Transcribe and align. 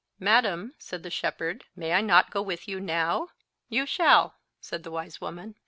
"Madam," 0.19 0.73
said 0.79 1.03
the 1.03 1.11
shepherd, 1.11 1.63
"may 1.75 1.93
I 1.93 2.01
not 2.01 2.31
go 2.31 2.41
with 2.41 2.67
you 2.67 2.79
now?" 2.79 3.27
"You 3.69 3.85
shall," 3.85 4.39
said 4.59 4.81
the 4.81 4.89
wise 4.89 5.21
woman. 5.21 5.53